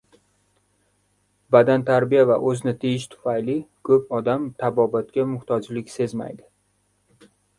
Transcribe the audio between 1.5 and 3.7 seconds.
Badantarbiya va o‘zni tiyish tufayli